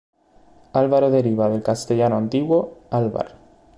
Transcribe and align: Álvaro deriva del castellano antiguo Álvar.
Álvaro 0.73 1.11
deriva 1.11 1.47
del 1.47 1.61
castellano 1.61 2.17
antiguo 2.17 2.79
Álvar. 2.89 3.35